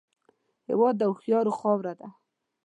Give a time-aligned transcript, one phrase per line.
[0.69, 2.07] هېواد د هوښیارو خاوره ده